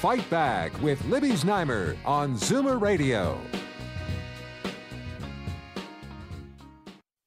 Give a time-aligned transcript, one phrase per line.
[0.00, 3.38] Fight Back with Libby Znaimer on Zoomer Radio.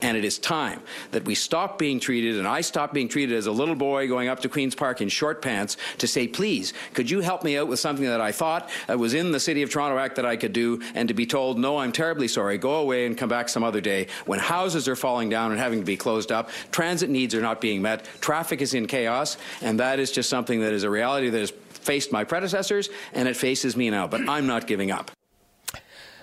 [0.01, 3.45] And it is time that we stop being treated, and I stop being treated as
[3.45, 7.09] a little boy going up to Queen's Park in short pants to say, please, could
[7.09, 9.69] you help me out with something that I thought uh, was in the City of
[9.69, 12.77] Toronto Act that I could do, and to be told, no, I'm terribly sorry, go
[12.77, 15.85] away and come back some other day, when houses are falling down and having to
[15.85, 19.99] be closed up, transit needs are not being met, traffic is in chaos, and that
[19.99, 23.75] is just something that is a reality that has faced my predecessors, and it faces
[23.75, 24.07] me now.
[24.07, 25.11] But I'm not giving up.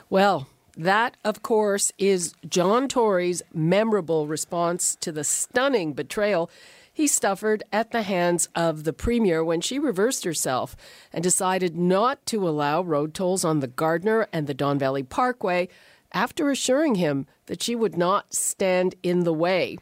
[0.09, 6.51] Well, that, of course, is John Tory's memorable response to the stunning betrayal
[6.93, 10.76] he suffered at the hands of the Premier when she reversed herself
[11.12, 15.68] and decided not to allow road tolls on the Gardiner and the Don Valley Parkway
[16.12, 19.79] after assuring him that she would not stand in the way.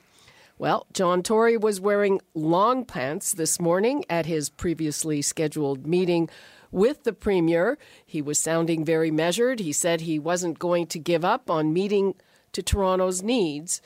[0.59, 6.29] Well, John Tory was wearing long pants this morning at his previously scheduled meeting
[6.73, 7.79] with the Premier.
[8.05, 9.61] He was sounding very measured.
[9.61, 12.17] He said he wasn't going to give up on meeting
[12.51, 13.81] to Toronto's needs.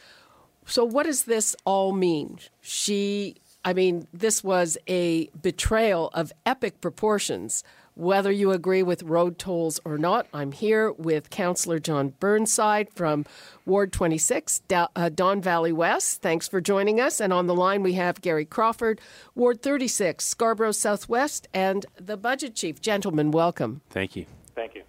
[0.65, 2.39] So, what does this all mean?
[2.63, 7.63] She, I mean, this was a betrayal of epic proportions
[7.95, 10.27] whether you agree with road tolls or not.
[10.33, 13.27] I'm here with Councillor Jon Burnside from
[13.67, 16.23] Ward 26, uh, Don Valley West.
[16.23, 17.21] Thanks for joining us.
[17.21, 19.01] And on the line, we have Gary Crawford,
[19.35, 22.81] Ward 36, Scarborough Southwest, and the Budget Chief.
[22.81, 23.83] Gentlemen, welcome.
[23.91, 24.27] Thank you.
[24.55, 24.83] Thank you.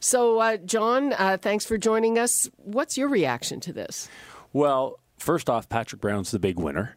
[0.00, 2.50] So, uh, John, uh, thanks for joining us.
[2.56, 4.08] What's your reaction to this?
[4.52, 6.96] Well, first off, Patrick Brown's the big winner.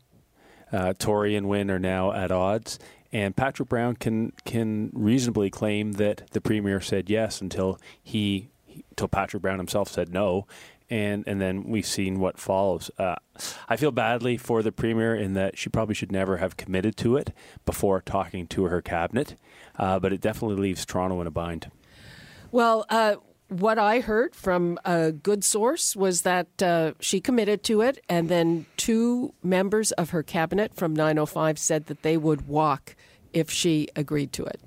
[0.71, 2.79] Uh, Tory and Wynne are now at odds,
[3.15, 8.49] and Patrick Brown can can reasonably claim that the premier said yes until he
[8.89, 10.47] until Patrick Brown himself said no,
[10.89, 12.91] and and then we've seen what follows.
[12.99, 13.15] Uh,
[13.69, 17.15] I feel badly for the premier in that she probably should never have committed to
[17.15, 17.33] it
[17.65, 19.35] before talking to her cabinet,
[19.79, 21.71] uh, but it definitely leaves Toronto in a bind.
[22.51, 22.85] Well.
[22.89, 23.15] Uh,
[23.49, 28.27] what I heard from a good source was that uh, she committed to it, and
[28.29, 32.95] then two members of her cabinet from 905 said that they would walk
[33.33, 34.59] if she agreed to it.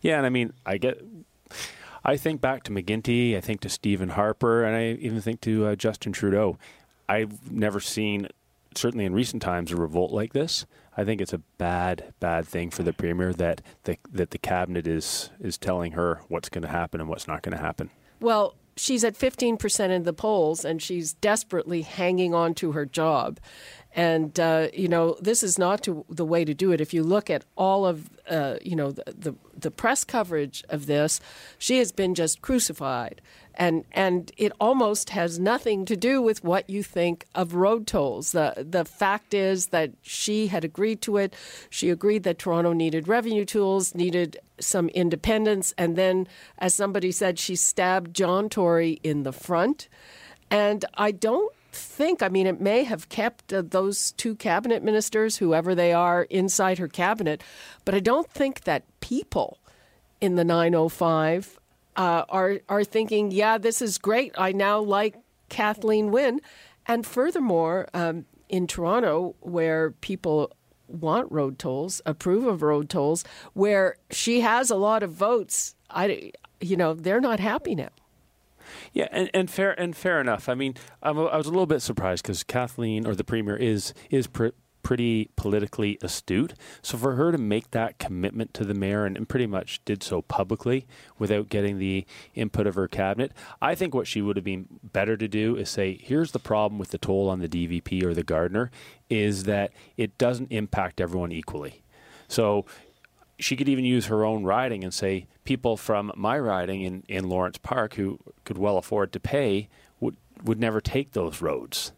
[0.00, 1.02] Yeah, and I mean, I get.
[2.04, 3.36] I think back to McGuinty.
[3.36, 6.58] I think to Stephen Harper, and I even think to uh, Justin Trudeau.
[7.08, 8.28] I've never seen,
[8.76, 10.66] certainly in recent times, a revolt like this.
[10.96, 14.86] I think it's a bad, bad thing for the premier that the that the cabinet
[14.86, 17.90] is is telling her what's going to happen and what's not going to happen.
[18.20, 23.40] Well, she's at 15% in the polls and she's desperately hanging on to her job.
[23.96, 26.80] And, uh, you know, this is not to, the way to do it.
[26.80, 30.86] If you look at all of, uh, you know, the, the, the press coverage of
[30.86, 31.18] this,
[31.58, 33.22] she has been just crucified
[33.56, 38.32] and and it almost has nothing to do with what you think of road tolls.
[38.32, 41.34] The the fact is that she had agreed to it.
[41.70, 47.38] She agreed that Toronto needed revenue tools, needed some independence, and then, as somebody said,
[47.38, 49.88] she stabbed John Tory in the front.
[50.48, 55.36] And I don't think, I mean, it may have kept uh, those two cabinet ministers,
[55.36, 57.42] whoever they are, inside her cabinet,
[57.84, 59.58] but I don't think that people
[60.20, 61.58] in the 905
[61.96, 64.34] uh, are are thinking, yeah, this is great.
[64.36, 65.16] I now like
[65.48, 66.40] Kathleen Wynne,
[66.86, 70.52] and furthermore, um, in Toronto, where people
[70.88, 76.32] want road tolls, approve of road tolls, where she has a lot of votes, I,
[76.60, 77.88] you know, they're not happy now.
[78.92, 80.48] Yeah, and, and fair and fair enough.
[80.48, 84.26] I mean, I'm was a little bit surprised because Kathleen or the premier is is
[84.26, 84.48] pr-
[84.86, 86.54] pretty politically astute.
[86.80, 90.00] So for her to make that commitment to the mayor and, and, pretty much did
[90.04, 90.86] so publicly
[91.18, 95.16] without getting the input of her cabinet, I think what she would have been better
[95.16, 98.22] to do is say, here's the problem with the toll on the DVP or the
[98.22, 98.70] Gardiner
[99.10, 101.82] is that it doesn't impact everyone equally.
[102.28, 102.64] So
[103.38, 107.28] she could even use her own riding and say people from my riding in, in
[107.28, 109.68] Lawrence Park who could well afford to pay
[110.00, 111.92] would would never take those roads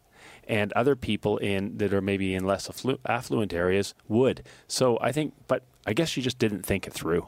[0.49, 4.43] and other people in that are maybe in less afflu- affluent areas would.
[4.67, 7.27] So I think, but I guess she just didn't think it through.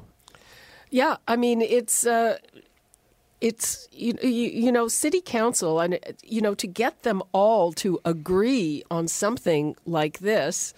[0.91, 2.07] Yeah, I mean it's.
[2.07, 2.39] Uh,
[3.41, 8.83] it's you, you know city council and you know to get them all to agree
[8.91, 10.75] on something like this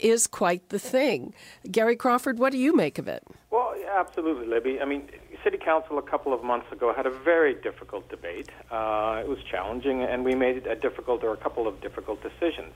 [0.00, 1.34] is quite the thing.
[1.70, 3.22] Gary Crawford, what do you make of it?
[3.50, 4.80] Well, absolutely, Libby.
[4.80, 5.08] I mean,
[5.44, 8.50] City Council a couple of months ago had a very difficult debate.
[8.70, 12.74] Uh, it was challenging, and we made a difficult or a couple of difficult decisions.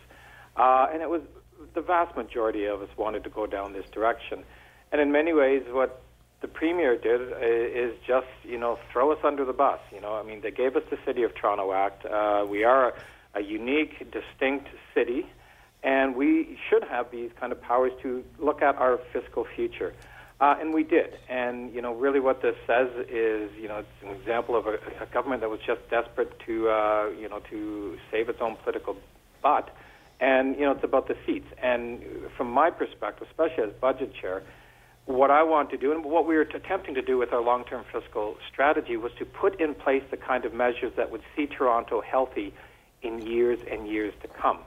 [0.57, 1.23] Uh, and it was
[1.75, 4.45] the vast majority of us wanted to go down this direction.
[4.91, 6.03] And in many ways, what
[6.41, 9.81] the premier did is just, you know, throw us under the bus.
[9.93, 12.05] You know, I mean, they gave us the City of Toronto Act.
[12.05, 12.95] Uh, we are a,
[13.35, 15.27] a unique, distinct city,
[15.83, 19.95] and we should have these kind of powers to look at our fiscal future.
[20.41, 21.17] Uh, and we did.
[21.29, 24.79] And, you know, really what this says is, you know, it's an example of a,
[25.01, 28.97] a government that was just desperate to, uh, you know, to save its own political
[29.41, 29.71] butt.
[30.21, 31.47] And, you know, it's about the seats.
[31.63, 32.03] And
[32.37, 34.43] from my perspective, especially as budget chair,
[35.07, 37.65] what I want to do and what we were attempting to do with our long
[37.65, 41.47] term fiscal strategy was to put in place the kind of measures that would see
[41.47, 42.53] Toronto healthy
[43.03, 44.59] in years and years to come.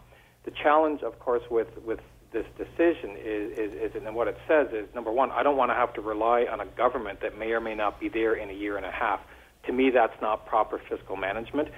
[0.45, 1.99] The challenge, of course, with, with
[2.31, 5.71] this decision is, is, is, and what it says is number one, I don't want
[5.71, 8.49] to have to rely on a government that may or may not be there in
[8.49, 9.21] a year and a half.
[9.67, 11.69] To me, that's not proper fiscal management.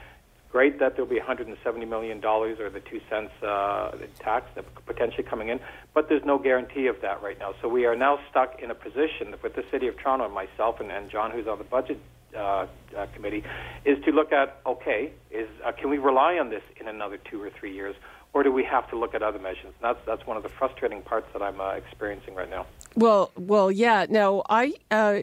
[0.52, 5.24] Great that there'll be 170 million dollars or the two cents uh, tax that potentially
[5.24, 5.60] coming in,
[5.94, 7.54] but there's no guarantee of that right now.
[7.62, 10.80] So we are now stuck in a position with the City of Toronto and myself
[10.80, 12.00] and, and John, who's on the budget
[12.36, 13.44] uh, uh, committee,
[13.86, 17.42] is to look at okay, is uh, can we rely on this in another two
[17.42, 17.96] or three years?
[18.34, 19.74] or do we have to look at other measures?
[19.82, 22.68] That's that's one of the frustrating parts that I'm uh, experiencing right now.
[22.96, 24.06] Well, well, yeah.
[24.10, 25.22] Now, I uh,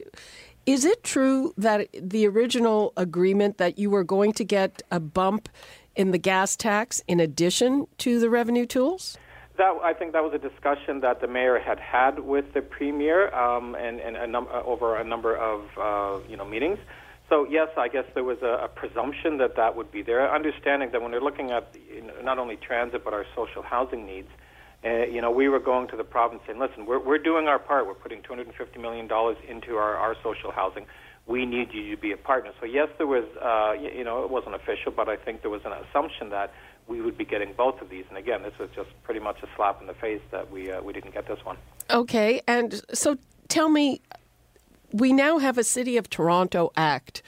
[0.66, 5.48] is it true that the original agreement that you were going to get a bump
[5.94, 9.16] in the gas tax in addition to the revenue tools?
[9.56, 13.32] That I think that was a discussion that the mayor had had with the premier
[13.32, 16.78] um, and, and a num- uh, over a number of uh, you know meetings.
[17.28, 20.32] So yes, I guess there was a, a presumption that that would be there.
[20.32, 24.04] Understanding that when they're looking at you know, not only transit but our social housing
[24.06, 24.28] needs,
[24.84, 27.58] uh, you know, we were going to the province saying, "Listen, we're we're doing our
[27.58, 27.86] part.
[27.86, 30.86] We're putting 250 million dollars into our our social housing.
[31.26, 34.30] We need you to be a partner." So yes, there was, uh, you know, it
[34.30, 36.52] wasn't official, but I think there was an assumption that
[36.86, 38.04] we would be getting both of these.
[38.08, 40.82] And again, this was just pretty much a slap in the face that we uh,
[40.82, 41.56] we didn't get this one.
[41.90, 43.16] Okay, and so
[43.48, 44.00] tell me,
[44.92, 47.22] we now have a City of Toronto Act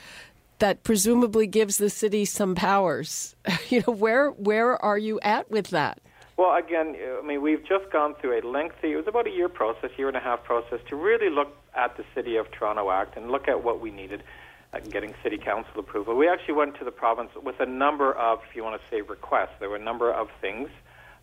[0.58, 3.36] that presumably gives the city some powers.
[3.68, 6.00] you know, where where are you at with that?
[6.36, 9.48] Well, again, I mean, we've just gone through a lengthy, it was about a year
[9.48, 13.16] process, year and a half process, to really look at the City of Toronto Act
[13.16, 14.22] and look at what we needed,
[14.72, 16.16] uh, getting City Council approval.
[16.16, 19.00] We actually went to the province with a number of, if you want to say,
[19.02, 19.54] requests.
[19.60, 20.68] There were a number of things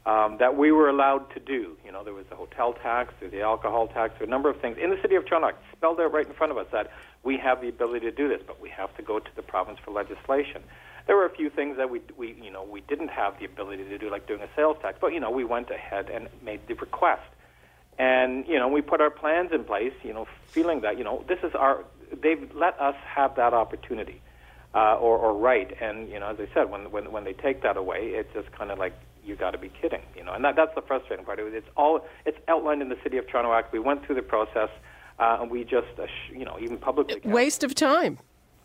[0.06, 1.78] um, that we were allowed to do.
[1.86, 4.36] You know, there was the hotel tax, there was the alcohol tax, there were a
[4.36, 6.68] number of things in the city of Toronto, spelled out right in front of us
[6.72, 6.92] that
[7.24, 9.80] we have the ability to do this, but we have to go to the province
[9.84, 10.62] for legislation.
[11.08, 13.86] There were a few things that we, we, you know, we didn't have the ability
[13.86, 16.66] to do, like doing a sales tax, but you know, we went ahead and made
[16.68, 17.24] the request,
[17.98, 19.94] and you know, we put our plans in place.
[20.04, 21.84] You know, feeling that you know, this is our,
[22.22, 24.22] they've let us have that opportunity.
[24.76, 27.62] Uh, or, or right, and you know, as I said, when when when they take
[27.62, 28.94] that away, it's just kind of like
[29.24, 30.34] you got to be kidding, you know.
[30.34, 31.40] And that, that's the frustrating part.
[31.40, 33.72] It's all it's outlined in the City of Toronto Act.
[33.72, 34.70] We went through the process,
[35.20, 37.22] uh, and we just, uh, sh- you know, even publicly.
[37.24, 38.18] Waste of time.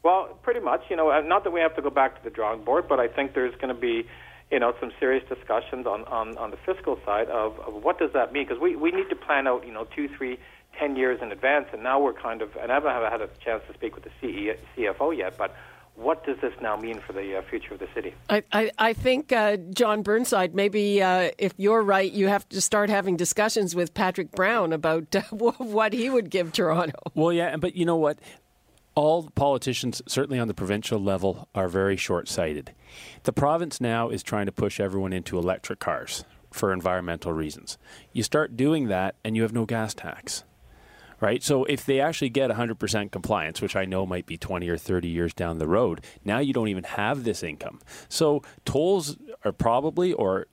[0.03, 1.21] Well, pretty much, you know.
[1.21, 3.55] Not that we have to go back to the drawing board, but I think there's
[3.57, 4.07] going to be,
[4.51, 8.13] you know, some serious discussions on on, on the fiscal side of, of what does
[8.15, 10.39] that mean because we we need to plan out, you know, two, three,
[10.79, 13.63] ten years in advance, and now we're kind of, and I haven't had a chance
[13.69, 15.55] to speak with the CE, CFO yet, but
[15.99, 18.15] what does this now mean for the uh, future of the city?
[18.31, 22.61] I, I, I think, uh, Jon Burnside, maybe uh, if you're right, you have to
[22.61, 26.99] start having discussions with Patrick Brown about uh, what he would give Toronto.
[27.15, 28.19] Well, yeah, but you know what?
[28.95, 32.75] All politicians, certainly on the provincial level, are very short sighted.
[33.25, 37.77] The province now is trying to push everyone into electric cars for environmental reasons.
[38.13, 40.45] You start doing that, and you have no gas tax
[41.21, 41.43] right?
[41.43, 45.09] So if they actually get 100% compliance, which I know might be 20 or 30
[45.09, 47.81] years down the road, now you don't even have this income.
[48.09, 50.47] So tolls are probably or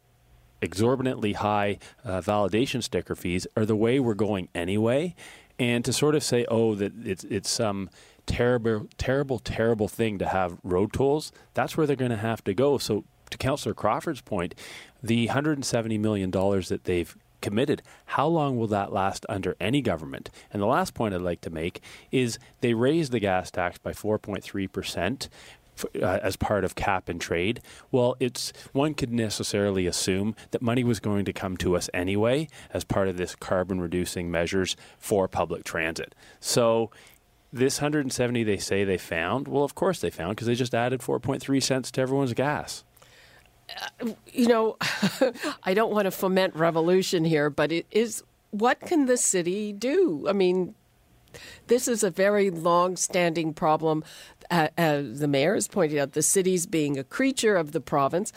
[0.62, 5.15] exorbitantly high uh, validation sticker fees are the way we're going anyway.
[5.57, 7.89] And to sort of say, oh, that it's it's some
[8.25, 12.53] terrible, terrible, terrible thing to have road tolls, that's where they're going to have to
[12.53, 12.77] go.
[12.77, 14.55] So to Councillor Crawford's point,
[15.01, 17.83] the $170 million that they've committed.
[18.05, 20.31] How long will that last under any government?
[20.51, 21.79] And the last point I'd like to make
[22.11, 25.29] is they raised the gas tax by 4.3 percent.
[26.01, 27.59] Uh, as part of cap and trade,
[27.91, 32.47] well, it's one could necessarily assume that money was going to come to us anyway
[32.73, 36.15] as part of this carbon reducing measures for public transit.
[36.39, 36.91] So
[37.51, 41.01] this 170 they say they found, well, of course they found because they just added
[41.01, 42.85] 4.3 cents to everyone's gas
[44.31, 44.77] you know,
[45.63, 50.25] I don't want to foment revolution here, but it is what can the city do?
[50.29, 50.75] I mean,
[51.67, 54.03] this is a very long-standing problem.
[54.50, 58.31] Uh, as the mayor has pointed out, the city's being a creature of the province.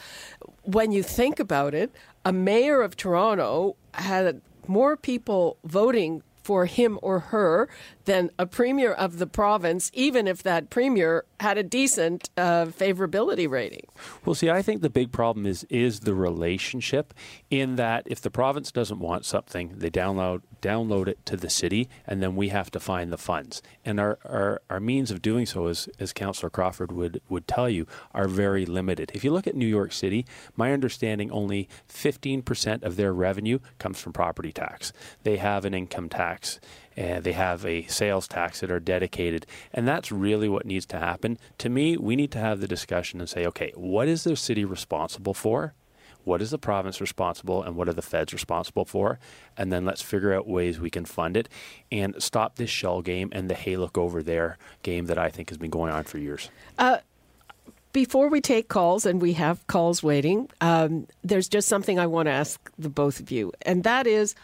[0.63, 1.91] When you think about it,
[2.25, 7.69] a mayor of Toronto had more people voting for him or her
[8.05, 13.47] than a premier of the province, even if that premier had a decent uh, favorability
[13.47, 13.85] rating.
[14.25, 17.13] Well, see, I think the big problem is is the relationship
[17.51, 21.87] in that if the province doesn't want something, they download download it to the city,
[22.05, 23.61] and then we have to find the funds.
[23.85, 27.69] And our, our, our means of doing so, as, as Councillor Crawford would, would tell
[27.69, 29.11] you, are very limited.
[29.13, 30.25] If you look at New York City,
[30.55, 34.91] my understanding only 15% of their revenue comes from property tax.
[35.23, 36.38] They have an income tax
[36.95, 39.45] and they have a sales tax that are dedicated.
[39.73, 41.37] And that's really what needs to happen.
[41.59, 44.65] To me, we need to have the discussion and say, okay, what is the city
[44.65, 45.73] responsible for?
[46.25, 49.19] What is the province responsible and what are the feds responsible for?
[49.57, 51.47] And then let's figure out ways we can fund it
[51.91, 55.49] and stop this shell game and the hey, look over there game that I think
[55.49, 56.49] has been going on for years.
[56.77, 56.97] Uh,
[57.93, 62.27] before we take calls, and we have calls waiting, um, there's just something I want
[62.27, 64.35] to ask the both of you, and that is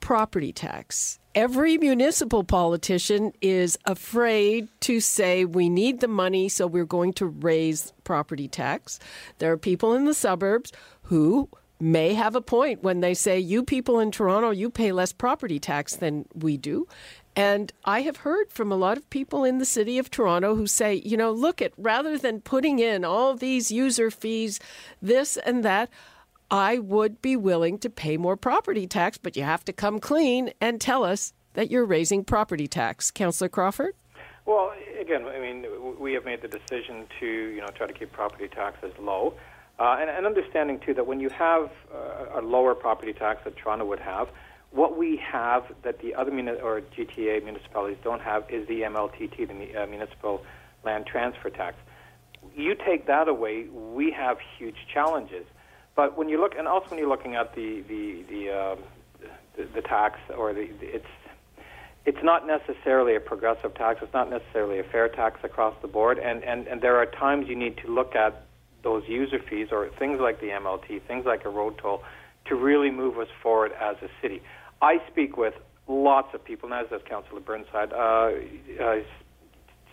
[0.00, 1.18] property tax.
[1.34, 7.26] Every municipal politician is afraid to say we need the money, so we're going to
[7.26, 8.98] raise property tax.
[9.38, 11.48] There are people in the suburbs who
[11.80, 15.60] may have a point when they say, You people in Toronto, you pay less property
[15.60, 16.88] tax than we do.
[17.36, 20.66] And I have heard from a lot of people in the city of Toronto who
[20.66, 24.58] say, you know, look at rather than putting in all these user fees,
[25.00, 25.88] this and that,
[26.50, 30.50] I would be willing to pay more property tax, but you have to come clean
[30.60, 33.10] and tell us that you're raising property tax.
[33.10, 33.94] Councillor Crawford?
[34.46, 35.66] Well, again, I mean,
[35.98, 39.34] we have made the decision to, you know, try to keep property taxes low.
[39.78, 43.56] Uh, and, and, understanding, too, that when you have uh, a lower property tax that
[43.56, 44.28] Toronto would have,
[44.70, 49.36] what we have that the other muni- or GTA municipalities don't have is the MLTT,
[49.36, 50.44] the uh, Municipal
[50.84, 51.76] Land Transfer Tax.
[52.56, 55.44] You take that away, we have huge challenges.
[55.98, 58.76] But when you look, and also when you're looking at the the the, uh,
[59.56, 61.04] the, the tax or the, it's
[62.06, 63.98] it's not necessarily a progressive tax.
[64.00, 66.20] It's not necessarily a fair tax across the board.
[66.20, 68.46] And, and, and there are times you need to look at
[68.84, 72.04] those user fees or things like the MLT, things like a road toll,
[72.46, 74.40] to really move us forward as a city.
[74.80, 75.54] I speak with
[75.88, 78.30] lots of people, and as does Councillor Burnside, uh,
[78.80, 79.00] uh,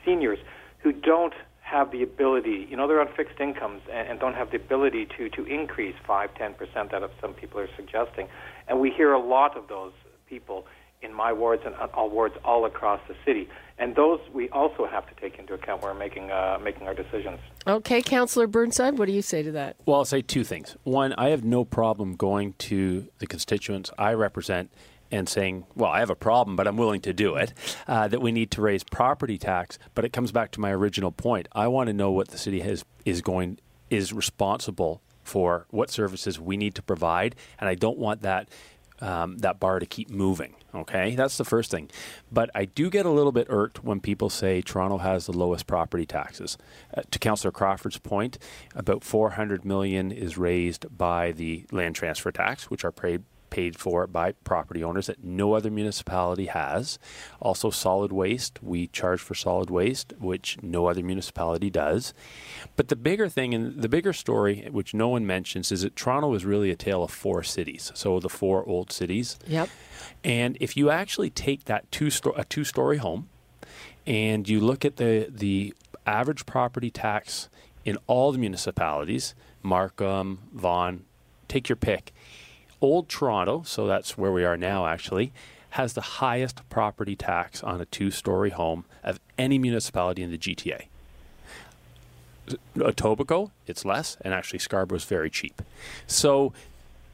[0.06, 0.38] seniors
[0.84, 1.34] who don't
[1.66, 5.08] have the ability, you know, they're on fixed incomes and, and don't have the ability
[5.18, 8.28] to, to increase 5, 10% that some people are suggesting.
[8.68, 9.92] And we hear a lot of those
[10.30, 10.68] people
[11.02, 13.50] in my wards and all wards all across the city.
[13.80, 16.94] And those we also have to take into account when we're making, uh, making our
[16.94, 17.40] decisions.
[17.66, 19.76] Okay, Councillor Burnside, what do you say to that?
[19.88, 20.78] Well, I'll say two things.
[20.84, 24.72] One, I have no problem going to the constituents I represent
[25.12, 27.54] and saying, well, I have a problem, but I'm willing to do it,
[27.88, 29.78] uh, that we need to raise property tax.
[29.94, 31.48] But it comes back to my original point.
[31.54, 33.60] I want to know what the city has, is going
[33.90, 38.50] is responsible for, what services we need to provide, and I don't want that
[39.02, 40.56] um, that bar to keep moving.
[40.74, 41.90] Okay, that's the first thing.
[42.32, 45.68] But I do get a little bit irked when people say Toronto has the lowest
[45.68, 46.58] property taxes.
[46.96, 48.38] Uh, to Councillor Crawford's point,
[48.74, 53.24] about 400 million is raised by the land transfer tax, which are paid
[53.56, 57.00] paid for by property owners that no other municipality has.
[57.40, 62.14] Also, solid waste, we charge for solid waste, which no other municipality does.
[62.76, 66.34] But the bigger thing and the bigger story, which no one mentions, is that Toronto
[66.34, 67.94] is really a tale of four cities.
[67.96, 69.40] So the four old cities.
[69.48, 69.70] Yep.
[70.26, 73.30] And if you actually take that two sto- a two story home
[74.06, 75.74] and you look at the the
[76.06, 77.48] average property tax
[77.86, 79.34] in all the municipalities,
[79.64, 81.06] Markham, Vaughan,
[81.48, 82.12] take your pick.
[82.86, 85.34] Old Toronto, so that's where we are now actually,
[85.72, 90.38] has the highest property tax on a two story home of any municipality in the
[90.38, 90.84] GTA.
[92.76, 95.62] Etobicoke, it's less, and actually Scarborough is very cheap.
[96.08, 96.54] So,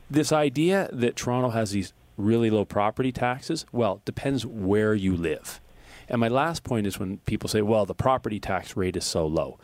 [0.10, 5.62] this idea that Toronto has these really low property taxes, well, depends where you live.
[6.10, 9.26] And my last point is when people say, well, the property tax rate is so
[9.26, 9.58] low.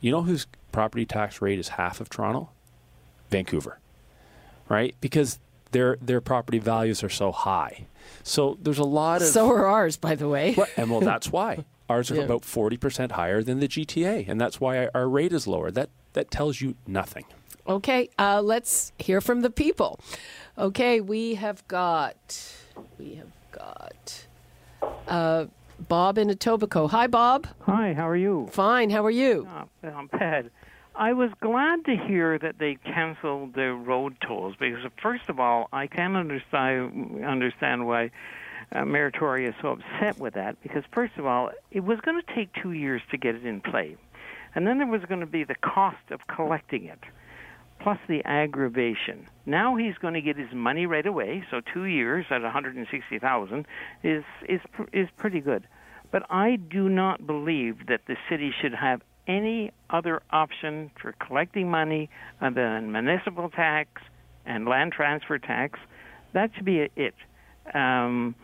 [0.00, 2.50] You know whose property tax rate is half of Toronto?
[3.30, 3.78] Vancouver.
[4.68, 4.94] Right?
[5.00, 5.38] Because
[5.74, 7.86] their their property values are so high.
[8.22, 10.56] So there's a lot of So are ours, by the way.
[10.78, 11.64] and well that's why.
[11.90, 12.22] Ours are yeah.
[12.22, 15.70] about 40% higher than the GTA, and that's why our rate is lower.
[15.70, 17.26] That that tells you nothing.
[17.68, 20.00] Okay, uh, let's hear from the people.
[20.56, 22.54] Okay, we have got
[22.98, 24.26] we have got
[25.08, 25.46] uh,
[25.88, 26.90] Bob in Etobicoke.
[26.90, 27.46] Hi, Bob.
[27.62, 28.48] Hi, how are you?
[28.52, 28.90] Fine.
[28.90, 29.46] How are you?
[29.50, 30.50] Oh, I'm bad.
[30.96, 35.68] I was glad to hear that they canceled the road tolls because, first of all,
[35.72, 38.12] I can understand understand why
[38.70, 42.22] uh, Mayor Tory is so upset with that because, first of all, it was going
[42.22, 43.96] to take two years to get it in play.
[44.54, 47.00] And then there was going to be the cost of collecting it,
[47.80, 49.26] plus the aggravation.
[49.46, 53.66] Now he's going to get his money right away, so two years at 160,000
[54.04, 54.60] is is
[54.92, 55.66] is pretty good.
[56.12, 61.70] But I do not believe that the city should have any other option for collecting
[61.70, 63.88] money other than municipal tax
[64.46, 65.78] and land transfer tax.
[66.32, 67.14] That should be it.
[67.74, 68.34] Um,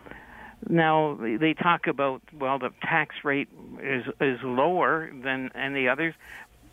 [0.68, 3.48] now they talk about well the tax rate
[3.82, 6.14] is is lower than any others,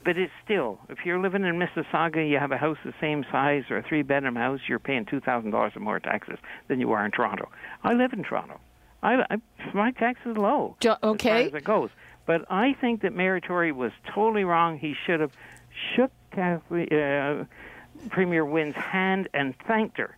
[0.04, 3.64] but it's still if you're living in Mississauga, you have a house the same size
[3.70, 6.38] or a three bedroom house, you're paying two thousand dollars or more taxes
[6.68, 7.50] than you are in Toronto.
[7.84, 8.60] I live in Toronto.
[9.04, 9.38] I, I
[9.74, 10.76] my tax is low.
[10.80, 11.46] Jo- okay.
[11.46, 11.90] As far as it goes.
[12.28, 14.78] But I think that Mayor Tory was totally wrong.
[14.78, 15.32] He should have
[15.96, 17.46] shook Kathleen, uh,
[18.10, 20.16] Premier Wynne's hand and thanked her.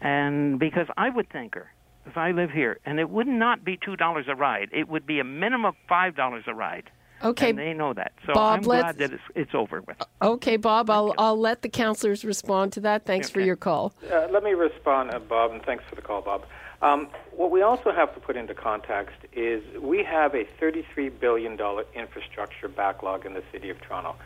[0.00, 1.72] And because I would thank her
[2.06, 4.68] if I live here, and it would not be two dollars a ride.
[4.70, 6.90] It would be a minimum of five dollars a ride.
[7.24, 8.12] Okay, and they know that.
[8.26, 9.96] So Bob, I'm let's- glad that it's, it's over with.
[10.20, 13.06] Okay, Bob, I'll, I'll let the counselors respond to that.
[13.06, 13.94] Thanks for your call.
[14.12, 16.44] Uh, let me respond, uh, Bob, and thanks for the call, Bob.
[16.84, 21.58] Um, what we also have to put into context is we have a $33 billion
[21.94, 24.16] infrastructure backlog in the city of Toronto.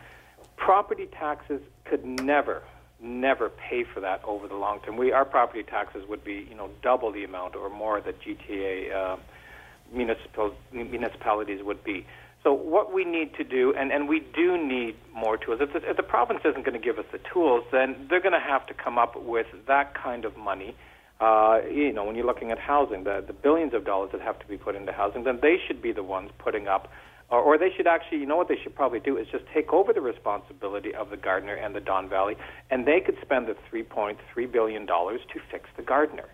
[0.57, 2.61] Property taxes could never,
[3.01, 4.97] never pay for that over the long term.
[4.97, 8.93] We, our property taxes would be, you know, double the amount or more that GTA
[8.93, 9.15] uh,
[9.93, 12.05] municipal, municipalities would be.
[12.43, 15.59] So what we need to do, and, and we do need more tools.
[15.61, 18.33] If the, if the province isn't going to give us the tools, then they're going
[18.33, 20.75] to have to come up with that kind of money.
[21.19, 24.39] Uh, you know, when you're looking at housing, the, the billions of dollars that have
[24.39, 26.89] to be put into housing, then they should be the ones putting up,
[27.29, 29.73] or, or they should actually, you know what they should probably do is just take
[29.73, 32.37] over the responsibility of the Gardiner and the Don Valley,
[32.69, 35.17] and they could spend the $3.3 billion to
[35.51, 36.29] fix the Gardiner.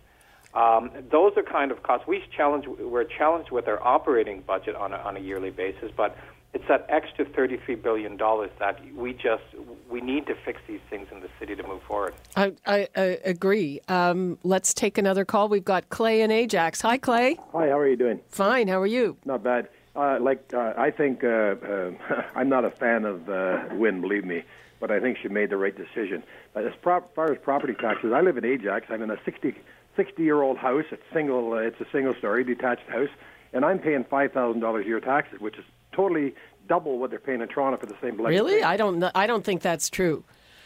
[0.53, 2.07] Um, those are kind of costs.
[2.07, 6.15] We challenge, we're challenged with our operating budget on a, on a yearly basis, but
[6.55, 9.43] it's that extra $33 billion that we just,
[9.89, 12.15] we need to fix these things in the city to move forward.
[12.37, 13.81] I, I, I agree.
[13.89, 15.49] Um, let's take another call.
[15.49, 16.79] We've got Clay and Ajax.
[16.81, 17.37] Hi, Clay.
[17.51, 18.21] Hi, how are you doing?
[18.29, 18.69] Fine.
[18.69, 19.17] How are you?
[19.25, 19.67] Not bad.
[19.97, 21.91] Uh, like, uh, I think uh, uh,
[22.35, 24.43] I'm not a fan of uh, Wynne, believe me,
[24.79, 26.23] but I think she made the right decision.
[26.53, 28.85] But as pro- far as property taxes, I live in Ajax.
[28.89, 29.55] I'm in a 60,
[29.97, 30.85] 60 year old house.
[30.89, 31.51] It's single.
[31.51, 33.09] Uh, it's a single story detached house,
[33.51, 35.65] and I'm paying five thousand dollars a year taxes, which is
[35.95, 36.35] totally
[36.67, 38.63] double what they're paying in Toronto for the same bloody Really?
[38.63, 39.03] I don't.
[39.15, 40.23] I don't think that's true.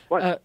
[0.07, 0.21] What?
[0.23, 0.37] uh,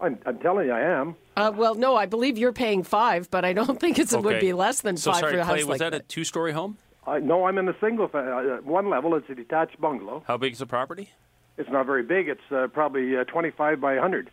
[0.00, 1.16] I'm, I'm telling you, I am.
[1.36, 4.40] Uh, well, no, I believe you're paying five, but I don't think it's, it would
[4.40, 6.02] be less than So five sorry, for a Clay, house was like that that.
[6.02, 6.76] a two-story home?
[7.06, 8.08] I, no, I'm in a single.
[8.08, 9.14] Fa- uh, one level.
[9.14, 10.22] It's a detached bungalow.
[10.26, 11.10] How big is the property?
[11.56, 12.28] It's not very big.
[12.28, 14.30] It's uh, probably uh, 25 by 100.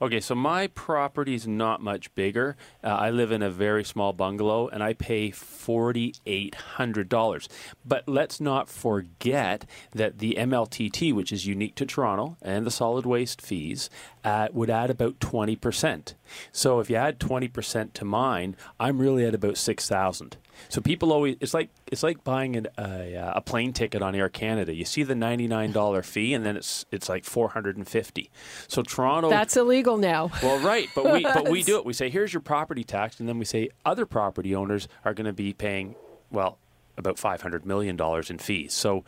[0.00, 2.56] Okay, so my property's not much bigger.
[2.82, 7.48] Uh, I live in a very small bungalow, and I pay forty-eight hundred dollars.
[7.84, 13.06] But let's not forget that the MLTT, which is unique to Toronto, and the solid
[13.06, 13.90] waste fees
[14.24, 16.14] uh, would add about twenty percent.
[16.52, 20.36] So if you add twenty percent to mine, I'm really at about six thousand.
[20.68, 24.14] So people always it's like it's like buying an, a, uh, a plane ticket on
[24.14, 24.74] Air Canada.
[24.74, 27.86] You see the ninety nine dollar fee, and then it's it's like four hundred and
[27.86, 28.30] fifty.
[28.68, 30.30] So Toronto That's illegal now.
[30.42, 31.84] well, right, but we but we do it.
[31.84, 35.26] We say here's your property tax, and then we say other property owners are going
[35.26, 35.94] to be paying
[36.30, 36.58] well
[36.96, 38.72] about five hundred million dollars in fees.
[38.74, 39.04] So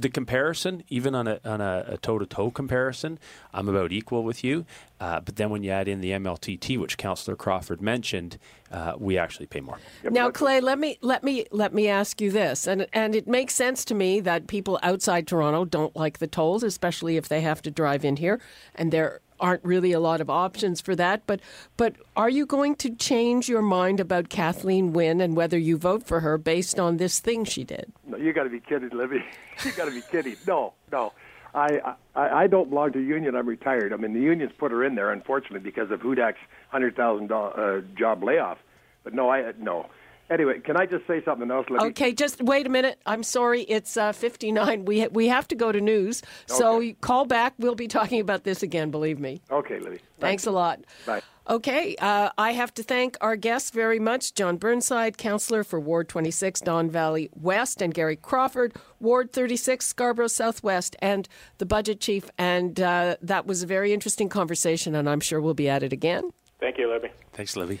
[0.00, 3.18] the comparison, even on a on a toe to toe comparison,
[3.52, 4.64] I'm about equal with you.
[5.00, 8.38] Uh, but then when you add in the MLTT, which Councillor Crawford mentioned,
[8.70, 9.78] uh, we actually pay more.
[10.04, 13.54] Now, Clay, let me let me let me ask you this, and and it makes
[13.54, 17.62] sense to me that people outside Toronto don't like the tolls, especially if they have
[17.62, 18.40] to drive in here,
[18.74, 21.22] and there aren't really a lot of options for that.
[21.26, 21.40] But
[21.76, 26.06] but are you going to change your mind about Kathleen Wynne and whether you vote
[26.06, 27.92] for her based on this thing she did?
[28.06, 29.24] No, you got to be kidding, Libby.
[29.64, 30.36] you got to be kidding.
[30.46, 31.12] No, no.
[31.54, 33.34] I, I I don't belong to a union.
[33.34, 33.92] I'm retired.
[33.92, 37.80] I mean, the unions put her in there, unfortunately, because of Hudak's hundred thousand uh,
[37.98, 38.58] job layoff.
[39.02, 39.86] But no, I no.
[40.30, 41.86] Anyway, can I just say something else, Libby?
[41.86, 43.00] Okay, just wait a minute.
[43.04, 44.84] I'm sorry, it's uh, 59.
[44.84, 46.86] We ha- we have to go to news, so Okay.
[46.86, 47.54] you call back.
[47.58, 48.90] We'll be talking about this again.
[48.92, 49.42] Believe me.
[49.50, 49.98] Okay, Libby.
[50.20, 50.80] Thanks a lot.
[51.04, 51.22] Bye.
[51.48, 56.08] Okay, uh, I have to thank our guests very much Jon Burnside, councillor for Ward
[56.08, 62.30] 26, Don Valley West, and Gary Crawford, Ward 36, Scarborough Southwest, and the budget chief.
[62.38, 65.92] And uh, that was a very interesting conversation, and I'm sure we'll be at it
[65.92, 66.30] again.
[66.60, 67.08] Thank you, Libby.
[67.32, 67.80] Thanks, Livy.